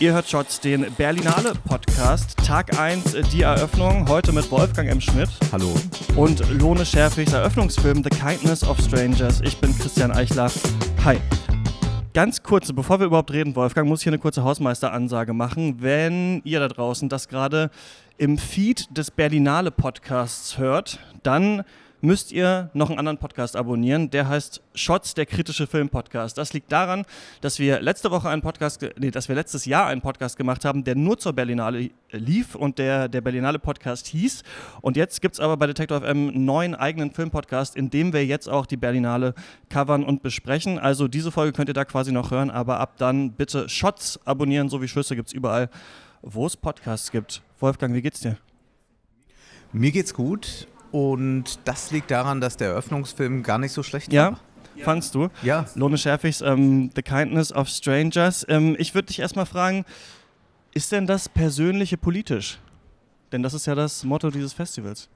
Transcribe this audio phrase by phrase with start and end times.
[0.00, 2.36] Ihr hört Shots, den Berlinale Podcast.
[2.46, 4.08] Tag 1, die Eröffnung.
[4.08, 5.00] Heute mit Wolfgang M.
[5.00, 5.28] Schmidt.
[5.50, 5.74] Hallo.
[6.14, 9.40] Und Lone Scherfigs Eröffnungsfilm The Kindness of Strangers.
[9.40, 10.52] Ich bin Christian Eichler.
[11.04, 11.16] Hi.
[12.14, 15.82] Ganz kurz, bevor wir überhaupt reden, Wolfgang, muss ich hier eine kurze Hausmeisteransage machen.
[15.82, 17.68] Wenn ihr da draußen das gerade
[18.18, 21.64] im Feed des Berlinale Podcasts hört, dann
[22.00, 24.10] müsst ihr noch einen anderen Podcast abonnieren.
[24.10, 26.38] Der heißt Shots, der kritische Film-Podcast.
[26.38, 27.04] Das liegt daran,
[27.40, 30.84] dass wir letzte Woche einen Podcast, nee, dass wir letztes Jahr einen Podcast gemacht haben,
[30.84, 34.42] der nur zur Berlinale lief und der der Berlinale Podcast hieß.
[34.80, 38.24] Und jetzt gibt es aber bei Detector FM einen neuen eigenen Film-Podcast, in dem wir
[38.24, 39.34] jetzt auch die Berlinale
[39.68, 40.78] covern und besprechen.
[40.78, 44.68] Also diese Folge könnt ihr da quasi noch hören, aber ab dann bitte Shots abonnieren,
[44.68, 45.68] so wie Schüsse gibt es überall,
[46.22, 47.42] wo es Podcasts gibt.
[47.58, 48.36] Wolfgang, wie geht's dir?
[49.72, 54.32] Mir geht's gut und das liegt daran, dass der Eröffnungsfilm gar nicht so schlecht ja?
[54.32, 54.40] war.
[54.84, 55.28] Fandst du?
[55.42, 55.66] Ja.
[55.74, 58.46] Lone Scherfigs, ähm, The Kindness of Strangers.
[58.48, 59.84] Ähm, ich würde dich erstmal fragen,
[60.72, 62.58] ist denn das Persönliche politisch?
[63.32, 65.08] Denn das ist ja das Motto dieses Festivals.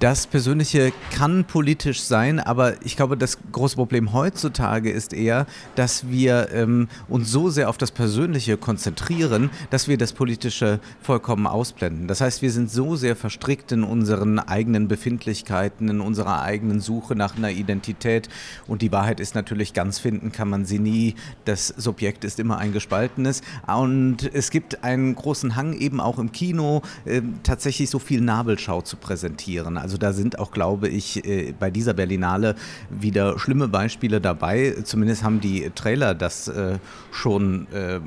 [0.00, 6.08] Das Persönliche kann politisch sein, aber ich glaube, das große Problem heutzutage ist eher, dass
[6.08, 12.08] wir ähm, uns so sehr auf das Persönliche konzentrieren, dass wir das Politische vollkommen ausblenden.
[12.08, 17.14] Das heißt, wir sind so sehr verstrickt in unseren eigenen Befindlichkeiten, in unserer eigenen Suche
[17.14, 18.30] nach einer Identität.
[18.66, 21.14] Und die Wahrheit ist natürlich, ganz finden kann man sie nie.
[21.44, 23.42] Das Subjekt ist immer ein gespaltenes.
[23.66, 28.80] Und es gibt einen großen Hang eben auch im Kino, äh, tatsächlich so viel Nabelschau
[28.80, 29.76] zu präsentieren.
[29.76, 32.54] Also da sind auch, glaube ich, äh, bei dieser Berlinale
[32.90, 34.76] wieder schlimme Beispiele dabei.
[34.84, 36.78] Zumindest haben die Trailer das äh,
[37.10, 38.00] schon äh,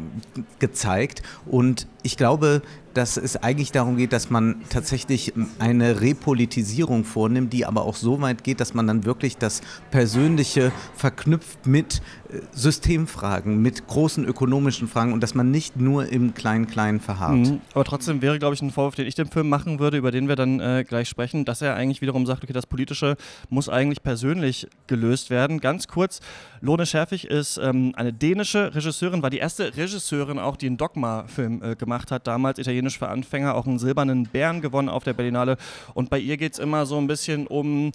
[0.59, 1.23] gezeigt.
[1.45, 2.61] Und ich glaube,
[2.94, 8.22] dass es eigentlich darum geht, dass man tatsächlich eine Repolitisierung vornimmt, die aber auch so
[8.22, 14.87] weit geht, dass man dann wirklich das Persönliche verknüpft mit äh, Systemfragen, mit großen ökonomischen
[14.87, 17.36] Fragen und dass man nicht nur im Klein-Klein verharrt.
[17.36, 17.61] Mhm.
[17.73, 20.27] Aber trotzdem wäre, glaube ich, ein Vorwurf, den ich dem Film machen würde, über den
[20.27, 23.17] wir dann äh, gleich sprechen, dass er eigentlich wiederum sagt, okay, das Politische
[23.49, 25.60] muss eigentlich persönlich gelöst werden.
[25.60, 26.21] Ganz kurz,
[26.61, 31.61] Lone Scherfig ist ähm, eine dänische Regisseurin, war die erste Regisseurin auch, die einen Dogma-Film
[31.61, 35.14] äh, gemacht hat, damals italienisch Italienisch für Anfänger auch einen silbernen Bären gewonnen auf der
[35.14, 35.58] Berlinale.
[35.94, 37.92] Und bei ihr geht es immer so ein bisschen um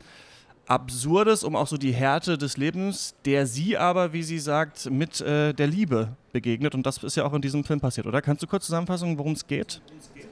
[0.67, 5.21] Absurdes, um auch so die Härte des Lebens, der sie aber, wie sie sagt, mit
[5.21, 6.75] äh, der Liebe begegnet.
[6.75, 8.21] Und das ist ja auch in diesem Film passiert, oder?
[8.21, 9.81] Kannst du kurz zusammenfassen, worum es geht?
[9.99, 10.29] Es geht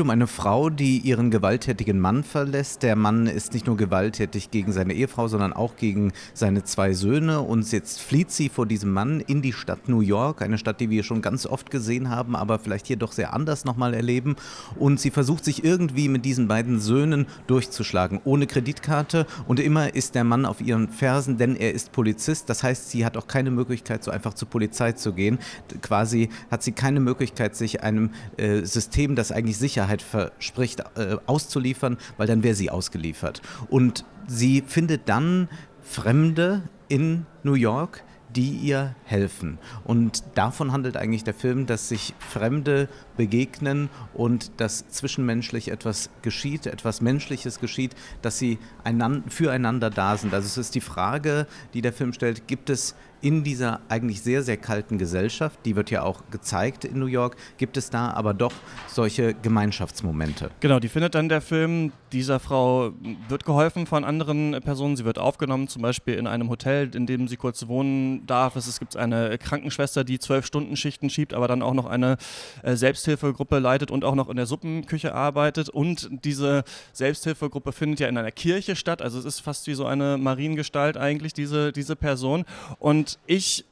[0.00, 2.82] um eine Frau, die ihren gewalttätigen Mann verlässt.
[2.82, 7.42] Der Mann ist nicht nur gewalttätig gegen seine Ehefrau, sondern auch gegen seine zwei Söhne.
[7.42, 10.88] Und jetzt flieht sie vor diesem Mann in die Stadt New York, eine Stadt, die
[10.88, 14.36] wir schon ganz oft gesehen haben, aber vielleicht hier doch sehr anders nochmal erleben.
[14.78, 19.26] Und sie versucht sich irgendwie mit diesen beiden Söhnen durchzuschlagen, ohne Kreditkarte.
[19.46, 22.48] Und immer ist der Mann auf ihren Fersen, denn er ist Polizist.
[22.48, 25.38] Das heißt, sie hat auch keine Möglichkeit, so einfach zur Polizei zu gehen.
[25.82, 28.08] Quasi hat sie keine Möglichkeit, sich einem
[28.38, 33.42] äh, System, das eigentlich Sicherheit verspricht, äh, auszuliefern, weil dann wäre sie ausgeliefert.
[33.68, 35.48] Und sie findet dann
[35.82, 38.04] Fremde in New York,
[38.36, 39.58] die ihr helfen.
[39.84, 46.66] Und davon handelt eigentlich der Film, dass sich Fremde begegnen und dass zwischenmenschlich etwas geschieht,
[46.66, 50.34] etwas Menschliches geschieht, dass sie einander, füreinander da sind.
[50.34, 54.42] Also es ist die Frage, die der Film stellt, gibt es in dieser eigentlich sehr,
[54.42, 58.34] sehr kalten Gesellschaft, die wird ja auch gezeigt in New York, gibt es da aber
[58.34, 58.52] doch
[58.86, 60.50] solche Gemeinschaftsmomente.
[60.60, 61.92] Genau, die findet dann der Film.
[62.12, 62.92] Dieser Frau
[63.28, 64.96] wird geholfen von anderen Personen.
[64.96, 68.56] Sie wird aufgenommen, zum Beispiel in einem Hotel, in dem sie kurz wohnen darf.
[68.56, 72.16] Es gibt eine Krankenschwester, die zwölf Stunden Schichten schiebt, aber dann auch noch eine
[72.62, 75.68] äh, Selbsthilfegruppe leitet und auch noch in der Suppenküche arbeitet.
[75.68, 79.02] Und diese Selbsthilfegruppe findet ja in einer Kirche statt.
[79.02, 82.44] Also es ist fast wie so eine Mariengestalt eigentlich, diese, diese Person.
[82.78, 83.64] Und ich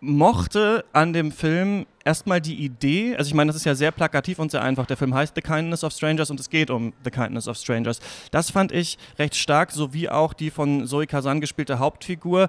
[0.00, 4.40] mochte an dem Film erstmal die Idee, also ich meine, das ist ja sehr plakativ
[4.40, 4.84] und sehr einfach.
[4.86, 8.00] Der Film heißt The Kindness of Strangers und es geht um The Kindness of Strangers.
[8.32, 12.48] Das fand ich recht stark, sowie auch die von Zoe Kazan gespielte Hauptfigur.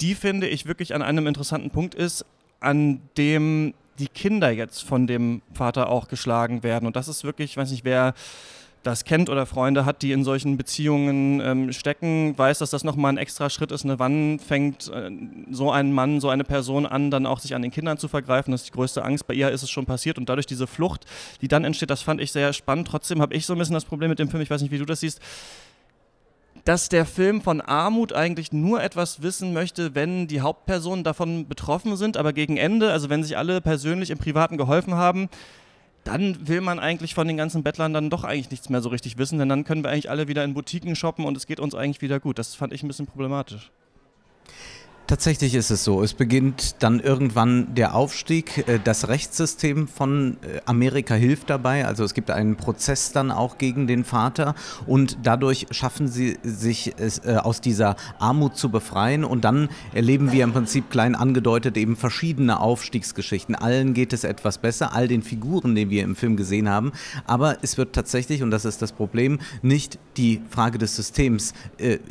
[0.00, 2.24] Die finde ich wirklich an einem interessanten Punkt ist,
[2.60, 6.86] an dem die Kinder jetzt von dem Vater auch geschlagen werden.
[6.86, 8.14] Und das ist wirklich, ich weiß nicht, wer
[8.84, 13.12] das kennt oder Freunde hat, die in solchen Beziehungen ähm, stecken, weiß, dass das nochmal
[13.12, 13.84] ein extra Schritt ist.
[13.84, 13.98] Ne?
[13.98, 15.10] Wann fängt äh,
[15.50, 18.52] so ein Mann, so eine Person an, dann auch sich an den Kindern zu vergreifen?
[18.52, 19.26] Das ist die größte Angst.
[19.26, 21.06] Bei ihr ist es schon passiert und dadurch diese Flucht,
[21.40, 22.86] die dann entsteht, das fand ich sehr spannend.
[22.88, 24.78] Trotzdem habe ich so ein bisschen das Problem mit dem Film, ich weiß nicht, wie
[24.78, 25.20] du das siehst,
[26.66, 31.96] dass der Film von Armut eigentlich nur etwas wissen möchte, wenn die Hauptpersonen davon betroffen
[31.96, 35.28] sind, aber gegen Ende, also wenn sich alle persönlich im Privaten geholfen haben,
[36.04, 39.18] dann will man eigentlich von den ganzen Bettlern dann doch eigentlich nichts mehr so richtig
[39.18, 41.74] wissen, denn dann können wir eigentlich alle wieder in Boutiquen shoppen und es geht uns
[41.74, 42.38] eigentlich wieder gut.
[42.38, 43.72] Das fand ich ein bisschen problematisch.
[45.06, 46.02] Tatsächlich ist es so.
[46.02, 48.66] Es beginnt dann irgendwann der Aufstieg.
[48.66, 51.84] Äh, das Rechtssystem von äh, Amerika hilft dabei.
[51.84, 54.54] Also es gibt einen Prozess dann auch gegen den Vater
[54.86, 59.24] und dadurch schaffen sie sich äh, aus dieser Armut zu befreien.
[59.24, 63.54] Und dann erleben wir im Prinzip klein angedeutet eben verschiedene Aufstiegsgeschichten.
[63.54, 66.92] Allen geht es etwas besser, all den Figuren, die wir im Film gesehen haben.
[67.26, 71.52] Aber es wird tatsächlich, und das ist das Problem, nicht die Frage des Systems.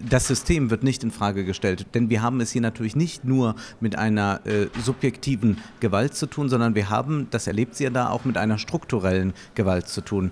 [0.10, 3.24] Das System wird nicht in Frage gestellt, denn wir haben es hier natürlich natürlich nicht
[3.24, 7.90] nur mit einer äh, subjektiven Gewalt zu tun, sondern wir haben, das erlebt sie ja
[7.90, 10.32] da, auch mit einer strukturellen Gewalt zu tun.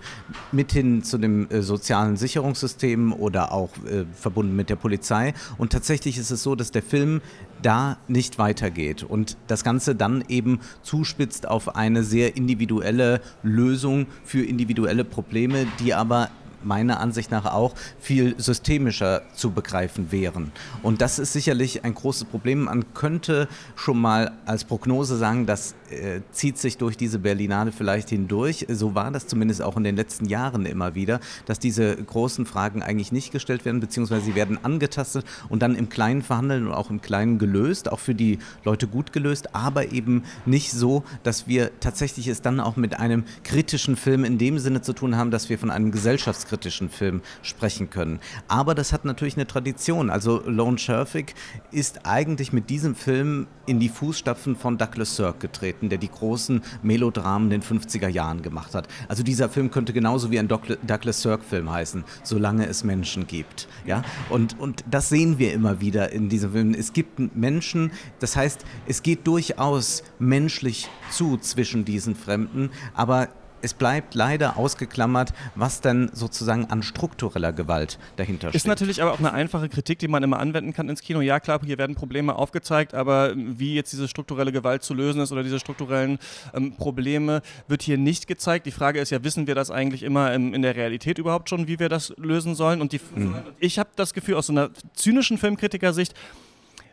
[0.52, 5.34] Mithin zu dem äh, sozialen Sicherungssystem oder auch äh, verbunden mit der Polizei.
[5.58, 7.22] Und tatsächlich ist es so, dass der Film
[7.62, 14.44] da nicht weitergeht und das Ganze dann eben zuspitzt auf eine sehr individuelle Lösung für
[14.44, 16.30] individuelle Probleme, die aber
[16.64, 20.52] meiner Ansicht nach auch viel systemischer zu begreifen wären.
[20.84, 22.66] Und das ist sicherlich ein großes Problem.
[22.66, 28.10] Man könnte schon mal als Prognose sagen, das äh, zieht sich durch diese Berlinale vielleicht
[28.10, 28.66] hindurch.
[28.70, 32.82] So war das zumindest auch in den letzten Jahren immer wieder, dass diese großen Fragen
[32.82, 36.90] eigentlich nicht gestellt werden, beziehungsweise sie werden angetastet und dann im Kleinen verhandeln und auch
[36.90, 41.72] im Kleinen gelöst, auch für die Leute gut gelöst, aber eben nicht so, dass wir
[41.80, 45.50] tatsächlich es dann auch mit einem kritischen Film in dem Sinne zu tun haben, dass
[45.50, 48.20] wir von einem Gesellschafts kritischen Film sprechen können.
[48.48, 50.10] Aber das hat natürlich eine Tradition.
[50.10, 51.36] Also Lone Scherfig
[51.72, 56.62] ist eigentlich mit diesem Film in die Fußstapfen von Douglas Sirk getreten, der die großen
[56.84, 58.88] Melodramen in den 50er Jahren gemacht hat.
[59.08, 63.68] Also dieser Film könnte genauso wie ein Douglas Sirk-Film heißen, solange es Menschen gibt.
[63.86, 64.04] Ja?
[64.30, 66.74] Und, und das sehen wir immer wieder in diesem Film.
[66.74, 73.30] Es gibt Menschen, das heißt, es geht durchaus menschlich zu zwischen diesen Fremden, aber
[73.62, 78.56] es bleibt leider ausgeklammert, was denn sozusagen an struktureller Gewalt dahinter steht.
[78.56, 81.22] Ist natürlich aber auch eine einfache Kritik, die man immer anwenden kann ins Kino.
[81.22, 85.32] Ja, klar, hier werden Probleme aufgezeigt, aber wie jetzt diese strukturelle Gewalt zu lösen ist
[85.32, 86.20] oder diese strukturellen
[86.54, 88.66] ähm, Probleme wird hier nicht gezeigt.
[88.66, 91.68] Die Frage ist ja, wissen wir das eigentlich immer in, in der Realität überhaupt schon,
[91.68, 92.82] wie wir das lösen sollen?
[92.82, 93.36] Und die, mhm.
[93.60, 96.14] ich habe das Gefühl, aus so einer zynischen Filmkritikersicht,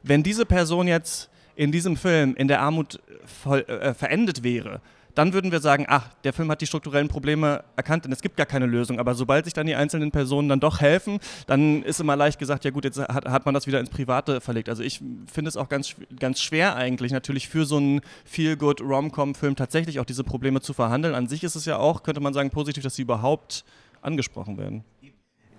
[0.02, 4.80] wenn diese Person jetzt in diesem Film in der Armut voll, äh, verendet wäre,
[5.18, 8.36] dann würden wir sagen, ach, der Film hat die strukturellen Probleme erkannt und es gibt
[8.36, 9.00] gar keine Lösung.
[9.00, 11.18] Aber sobald sich dann die einzelnen Personen dann doch helfen,
[11.48, 14.40] dann ist immer leicht gesagt, ja gut, jetzt hat, hat man das wieder ins Private
[14.40, 14.68] verlegt.
[14.68, 19.56] Also ich finde es auch ganz, ganz schwer eigentlich, natürlich für so einen Feel-Good Rom-Com-Film
[19.56, 21.16] tatsächlich auch diese Probleme zu verhandeln.
[21.16, 23.64] An sich ist es ja auch, könnte man sagen, positiv, dass sie überhaupt
[24.02, 24.84] angesprochen werden.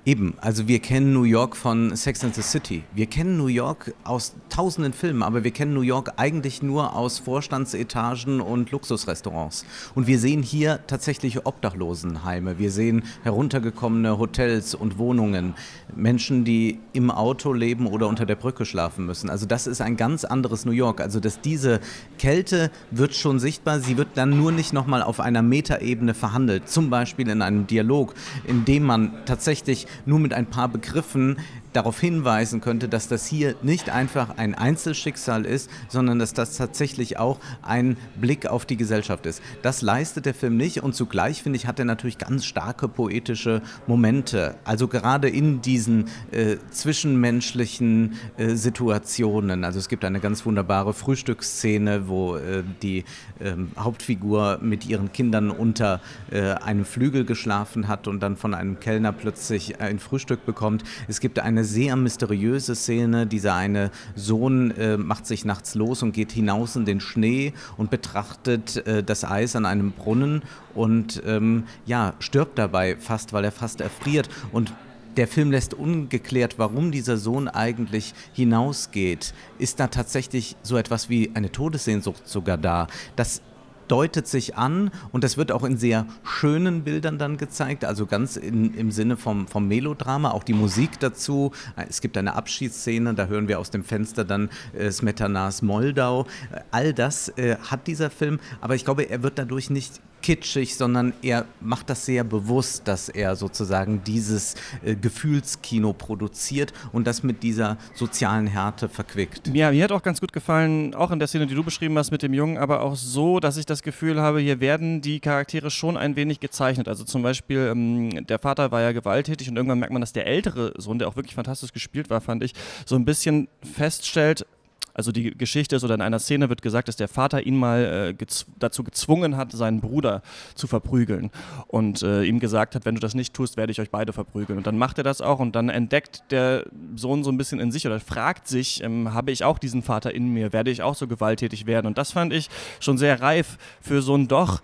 [0.09, 2.81] Eben, also wir kennen New York von Sex and the City.
[2.95, 7.19] Wir kennen New York aus tausenden Filmen, aber wir kennen New York eigentlich nur aus
[7.19, 9.67] Vorstandsetagen und Luxusrestaurants.
[9.93, 12.57] Und wir sehen hier tatsächlich Obdachlosenheime.
[12.57, 15.53] Wir sehen heruntergekommene Hotels und Wohnungen.
[15.95, 19.29] Menschen, die im Auto leben oder unter der Brücke schlafen müssen.
[19.29, 21.01] Also das ist ein ganz anderes New York.
[21.01, 21.81] Also dass diese
[22.17, 23.79] Kälte wird schon sichtbar.
[23.79, 26.67] Sie wird dann nur nicht nochmal auf einer Metaebene verhandelt.
[26.67, 28.15] Zum Beispiel in einem Dialog,
[28.47, 31.37] in dem man tatsächlich nur mit ein paar Begriffen
[31.73, 37.17] darauf hinweisen könnte, dass das hier nicht einfach ein Einzelschicksal ist, sondern dass das tatsächlich
[37.17, 39.41] auch ein Blick auf die Gesellschaft ist.
[39.61, 43.61] Das leistet der Film nicht und zugleich, finde ich, hat er natürlich ganz starke poetische
[43.87, 44.55] Momente.
[44.63, 49.63] Also gerade in diesen äh, zwischenmenschlichen äh, Situationen.
[49.63, 53.03] Also es gibt eine ganz wunderbare Frühstücksszene, wo äh, die
[53.39, 56.01] ähm, Hauptfigur mit ihren Kindern unter
[56.31, 60.83] äh, einem Flügel geschlafen hat und dann von einem Kellner plötzlich ein Frühstück bekommt.
[61.07, 63.27] Es gibt eine eine sehr mysteriöse Szene.
[63.27, 67.89] Dieser eine Sohn äh, macht sich nachts los und geht hinaus in den Schnee und
[67.89, 70.43] betrachtet äh, das Eis an einem Brunnen
[70.73, 74.29] und ähm, ja, stirbt dabei fast, weil er fast erfriert.
[74.53, 74.73] Und
[75.17, 79.33] der Film lässt ungeklärt, warum dieser Sohn eigentlich hinausgeht.
[79.57, 82.87] Ist da tatsächlich so etwas wie eine Todessehnsucht sogar da?
[83.17, 83.41] Das
[83.89, 88.37] deutet sich an und das wird auch in sehr schönen Bildern dann gezeigt, also ganz
[88.37, 91.51] in, im Sinne vom, vom Melodrama, auch die Musik dazu.
[91.89, 96.27] Es gibt eine Abschiedsszene, da hören wir aus dem Fenster dann äh, Smetanas Moldau.
[96.71, 101.13] All das äh, hat dieser Film, aber ich glaube, er wird dadurch nicht kitschig, sondern
[101.21, 107.43] er macht das sehr bewusst, dass er sozusagen dieses äh, Gefühlskino produziert und das mit
[107.43, 109.47] dieser sozialen Härte verquickt.
[109.53, 112.11] Ja, mir hat auch ganz gut gefallen, auch in der Szene, die du beschrieben hast
[112.11, 115.71] mit dem Jungen, aber auch so, dass ich das Gefühl habe, hier werden die Charaktere
[115.71, 116.87] schon ein wenig gezeichnet.
[116.87, 120.27] Also zum Beispiel, ähm, der Vater war ja gewalttätig und irgendwann merkt man, dass der
[120.27, 122.53] ältere Sohn, der auch wirklich fantastisch gespielt war, fand ich,
[122.85, 124.45] so ein bisschen feststellt,
[124.93, 128.09] also die Geschichte ist oder in einer Szene wird gesagt, dass der Vater ihn mal
[128.09, 130.21] äh, gez dazu gezwungen hat, seinen Bruder
[130.55, 131.31] zu verprügeln
[131.67, 134.57] und äh, ihm gesagt hat, wenn du das nicht tust, werde ich euch beide verprügeln.
[134.57, 136.65] Und dann macht er das auch und dann entdeckt der
[136.95, 140.13] Sohn so ein bisschen in sich oder fragt sich, ähm, habe ich auch diesen Vater
[140.13, 141.87] in mir, werde ich auch so gewalttätig werden?
[141.87, 144.61] Und das fand ich schon sehr reif für so ein doch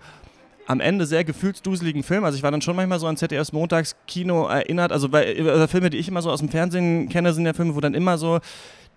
[0.66, 2.24] am Ende sehr gefühlsduseligen Film.
[2.24, 4.92] Also ich war dann schon manchmal so an ZDFs Montagskino erinnert.
[4.92, 7.74] Also bei, äh, Filme, die ich immer so aus dem Fernsehen kenne, sind ja Filme,
[7.74, 8.40] wo dann immer so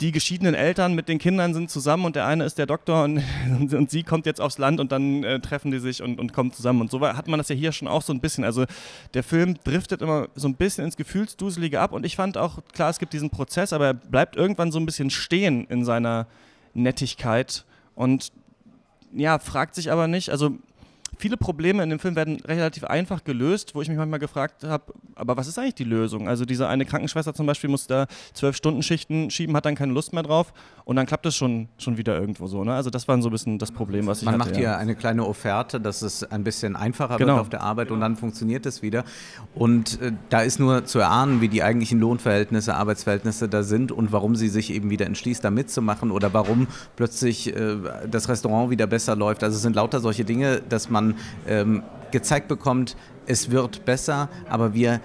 [0.01, 3.21] die geschiedenen Eltern mit den Kindern sind zusammen und der eine ist der Doktor und,
[3.73, 6.53] und sie kommt jetzt aufs Land und dann äh, treffen die sich und, und kommen
[6.53, 6.81] zusammen.
[6.81, 8.43] Und so hat man das ja hier schon auch so ein bisschen.
[8.43, 8.65] Also
[9.13, 12.89] der Film driftet immer so ein bisschen ins Gefühlsduselige ab und ich fand auch, klar,
[12.89, 16.27] es gibt diesen Prozess, aber er bleibt irgendwann so ein bisschen stehen in seiner
[16.73, 18.31] Nettigkeit und
[19.11, 20.51] ja, fragt sich aber nicht, also
[21.17, 24.93] viele Probleme in dem Film werden relativ einfach gelöst, wo ich mich manchmal gefragt habe,
[25.19, 26.27] aber was ist eigentlich die Lösung?
[26.27, 29.93] Also diese eine Krankenschwester zum Beispiel muss da zwölf Stunden Schichten schieben, hat dann keine
[29.93, 30.53] Lust mehr drauf
[30.85, 32.63] und dann klappt es schon, schon wieder irgendwo so.
[32.63, 32.73] Ne?
[32.73, 34.39] Also das war so ein bisschen das Problem, was ich Man hatte.
[34.39, 34.69] Man macht ja.
[34.69, 37.33] hier eine kleine Offerte, dass es ein bisschen einfacher genau.
[37.33, 39.03] wird auf der Arbeit und dann funktioniert es wieder.
[39.53, 44.11] Und äh, da ist nur zu erahnen, wie die eigentlichen Lohnverhältnisse, Arbeitsverhältnisse da sind und
[44.11, 47.77] warum sie sich eben wieder entschließt, da mitzumachen oder warum plötzlich äh,
[48.09, 49.43] das Restaurant wieder besser läuft.
[49.43, 51.15] Also es sind lauter solche Dinge, dass man
[51.47, 52.95] ähm, gezeigt bekommt,
[53.29, 54.99] es wird besser, aber wir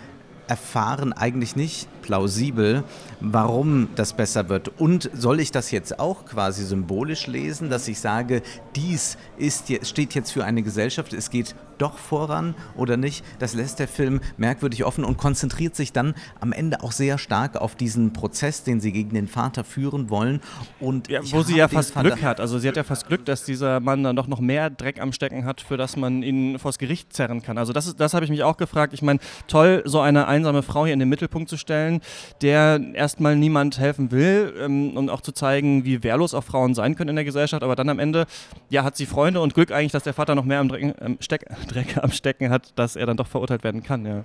[0.47, 2.85] erfahren eigentlich nicht plausibel,
[3.21, 4.69] warum das besser wird.
[4.79, 8.43] Und soll ich das jetzt auch quasi symbolisch lesen, dass ich sage,
[8.77, 13.25] dies ist, steht jetzt für eine Gesellschaft, es geht doch voran oder nicht?
[13.39, 17.57] Das lässt der Film merkwürdig offen und konzentriert sich dann am Ende auch sehr stark
[17.57, 20.41] auf diesen Prozess, den sie gegen den Vater führen wollen.
[20.81, 22.41] Und ja, wo sie ja fast Vater Glück hat.
[22.41, 25.13] Also sie hat ja fast Glück, dass dieser Mann dann doch noch mehr Dreck am
[25.13, 27.59] Stecken hat, für das man ihn vors Gericht zerren kann.
[27.59, 28.93] Also das, das habe ich mich auch gefragt.
[28.95, 32.01] Ich meine, toll, so eine einsame Frau hier in den Mittelpunkt zu stellen,
[32.43, 36.95] der erstmal niemand helfen will ähm, und auch zu zeigen, wie wehrlos auch Frauen sein
[36.95, 37.63] können in der Gesellschaft.
[37.63, 38.27] Aber dann am Ende,
[38.71, 41.17] ja, hat sie Freunde und Glück eigentlich, dass der Vater noch mehr am Dreck, ähm,
[41.21, 44.07] Steck, Dreck am Stecken hat, dass er dann doch verurteilt werden kann.
[44.07, 44.25] Ja.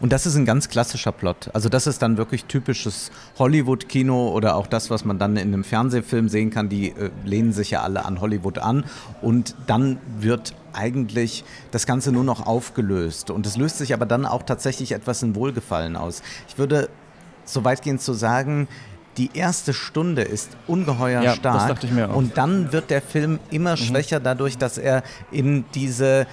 [0.00, 1.50] Und das ist ein ganz klassischer Plot.
[1.54, 5.64] Also das ist dann wirklich typisches Hollywood-Kino oder auch das, was man dann in einem
[5.64, 6.68] Fernsehfilm sehen kann.
[6.68, 8.84] Die äh, lehnen sich ja alle an Hollywood an.
[9.22, 13.30] Und dann wird eigentlich das Ganze nur noch aufgelöst.
[13.30, 16.22] Und es löst sich aber dann auch tatsächlich etwas in Wohlgefallen aus.
[16.48, 16.90] Ich würde
[17.44, 18.68] so weitgehend zu sagen,
[19.16, 21.78] die erste Stunde ist ungeheuer ja, stark
[22.14, 23.76] und dann wird der Film immer mhm.
[23.76, 26.26] schwächer dadurch, dass er in diese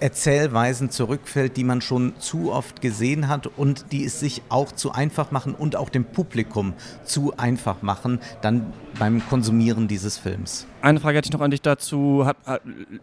[0.00, 4.92] Erzählweisen zurückfällt, die man schon zu oft gesehen hat und die es sich auch zu
[4.92, 10.66] einfach machen und auch dem Publikum zu einfach machen, dann beim Konsumieren dieses Films.
[10.82, 12.28] Eine Frage hätte ich noch an dich dazu.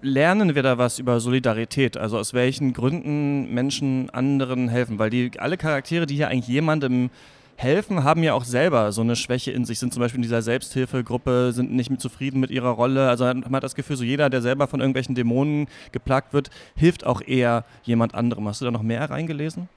[0.01, 1.97] Lernen wir da was über Solidarität?
[1.97, 4.99] Also aus welchen Gründen Menschen anderen helfen?
[4.99, 7.09] Weil die alle Charaktere, die hier eigentlich jemandem
[7.57, 10.41] helfen, haben ja auch selber so eine Schwäche in sich, sind zum Beispiel in dieser
[10.41, 13.09] Selbsthilfegruppe, sind nicht mit zufrieden mit ihrer Rolle.
[13.09, 17.05] Also man hat das Gefühl, so jeder, der selber von irgendwelchen Dämonen geplagt wird, hilft
[17.05, 18.47] auch eher jemand anderem.
[18.47, 19.69] Hast du da noch mehr reingelesen?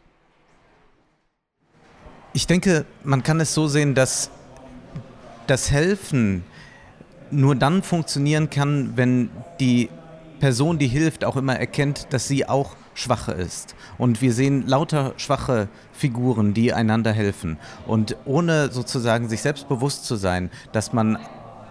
[2.33, 4.31] Ich denke, man kann es so sehen, dass
[5.47, 6.45] das Helfen
[7.31, 9.31] nur dann funktionieren kann, wenn
[9.61, 9.89] die
[10.41, 13.77] Person, die hilft, auch immer erkennt, dass sie auch Schwache ist.
[13.97, 17.57] Und wir sehen lauter schwache Figuren, die einander helfen.
[17.87, 21.19] Und ohne sozusagen sich selbst bewusst zu sein, dass man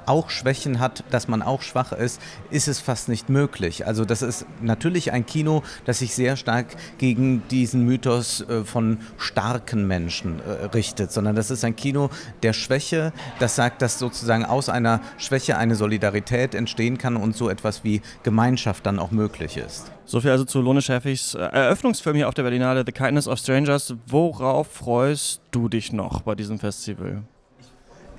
[0.08, 3.86] auch Schwächen hat, dass man auch schwach ist, ist es fast nicht möglich.
[3.86, 9.00] Also das ist natürlich ein Kino, das sich sehr stark gegen diesen Mythos äh, von
[9.18, 12.10] starken Menschen äh, richtet, sondern das ist ein Kino
[12.44, 17.50] der Schwäche, das sagt, dass sozusagen aus einer Schwäche eine Solidarität entstehen kann und so
[17.50, 19.92] etwas wie Gemeinschaft dann auch möglich ist.
[20.06, 23.94] Soviel also zu Lone Schäffigs äh, Eröffnungsfilm hier auf der Berlinale, The Kindness of Strangers.
[24.06, 27.24] Worauf freust du dich noch bei diesem Festival?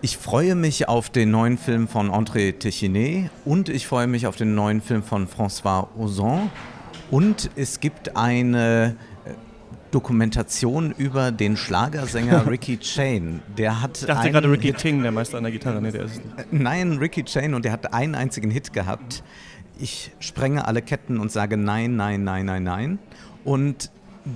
[0.00, 4.37] Ich freue mich auf den neuen Film von André Téchiné und ich freue mich auf
[4.37, 6.50] den neuen Film von François Ozon.
[7.11, 9.31] Und es gibt eine äh,
[9.90, 13.43] Dokumentation über den Schlagersänger Ricky Chain.
[13.57, 15.83] Der hat ich dachte gerade Ricky Ting, der Meister an der Gitarre.
[15.83, 16.52] Nee, der ist nicht.
[16.52, 19.25] Nein, Ricky Chain und der hat einen einzigen Hit gehabt.
[19.81, 22.99] Ich sprenge alle Ketten und sage nein, nein, nein, nein, nein.
[23.45, 23.90] Und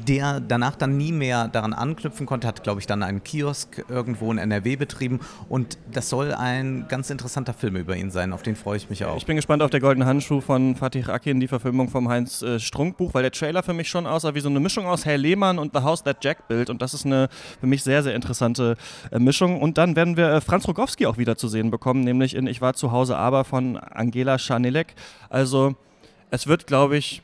[0.07, 4.31] der danach dann nie mehr daran anknüpfen konnte, hat, glaube ich, dann einen Kiosk irgendwo
[4.33, 8.57] in NRW betrieben und das soll ein ganz interessanter Film über ihn sein, auf den
[8.57, 9.17] freue ich mich auch.
[9.17, 12.59] Ich bin gespannt auf der Goldene Handschuh von Fatih Akin, die Verfilmung vom Heinz äh,
[12.59, 15.19] Strunk Buch, weil der Trailer für mich schon aussah wie so eine Mischung aus Herr
[15.19, 17.29] Lehmann und The House That Jack Built und das ist eine
[17.61, 18.77] für mich sehr, sehr interessante
[19.11, 22.35] äh, Mischung und dann werden wir äh, Franz Rogowski auch wieder zu sehen bekommen, nämlich
[22.35, 24.95] in Ich war zu Hause aber von Angela Schanelek.
[25.29, 25.75] Also
[26.31, 27.23] es wird, glaube ich,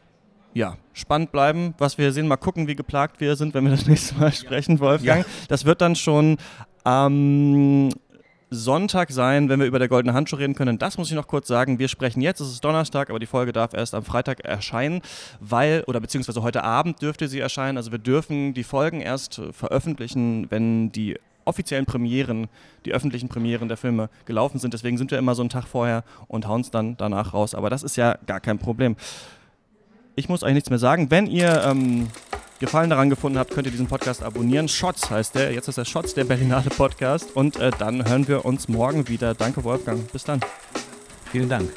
[0.54, 2.26] ja, spannend bleiben, was wir sehen.
[2.26, 5.24] Mal gucken, wie geplagt wir sind, wenn wir das nächste Mal sprechen, Wolfgang.
[5.24, 5.32] Ja.
[5.48, 6.38] Das wird dann schon
[6.84, 7.90] am
[8.50, 10.78] Sonntag sein, wenn wir über der goldene Handschuh reden können.
[10.78, 11.78] Das muss ich noch kurz sagen.
[11.78, 15.02] Wir sprechen jetzt, es ist Donnerstag, aber die Folge darf erst am Freitag erscheinen,
[15.40, 17.76] weil, oder beziehungsweise heute Abend dürfte sie erscheinen.
[17.76, 22.48] Also wir dürfen die Folgen erst veröffentlichen, wenn die offiziellen Premieren,
[22.84, 24.74] die öffentlichen Premieren der Filme gelaufen sind.
[24.74, 27.54] Deswegen sind wir immer so einen Tag vorher und hauen es dann danach raus.
[27.54, 28.96] Aber das ist ja gar kein Problem.
[30.18, 31.12] Ich muss euch nichts mehr sagen.
[31.12, 32.08] Wenn ihr ähm,
[32.58, 34.66] Gefallen daran gefunden habt, könnt ihr diesen Podcast abonnieren.
[34.66, 35.52] Shots heißt der.
[35.52, 37.36] Jetzt ist der Shots, der Berlinale Podcast.
[37.36, 39.34] Und äh, dann hören wir uns morgen wieder.
[39.34, 40.10] Danke, Wolfgang.
[40.10, 40.40] Bis dann.
[41.30, 41.70] Vielen Dank.